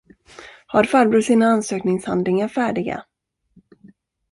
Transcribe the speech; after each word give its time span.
Har 0.67 0.83
farbror 0.83 1.21
sina 1.21 1.45
ansökningshandlingar 1.45 2.47
färdiga? 2.47 3.03